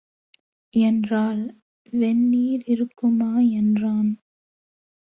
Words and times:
என்றாள். 0.73 1.43
"வெந்நீர் 1.93 2.63
இருக்குமா" 2.65 3.39
என்றான். 3.39 4.11